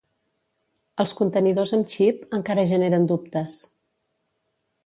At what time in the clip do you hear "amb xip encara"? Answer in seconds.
1.79-2.67